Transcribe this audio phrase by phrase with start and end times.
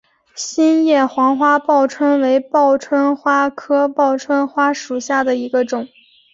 [0.33, 5.87] 心叶黄花报春为报春花科报春花属下的一个种。